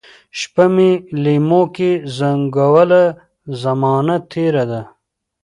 [0.39, 0.91] شپه مي
[1.23, 3.03] لېموکې زنګوله،
[3.61, 4.81] زمانه تیره ده